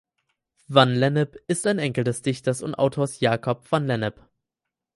[0.67, 4.27] Van Lennep ist Enkel des Dichters und Autors Jacob van Lennep.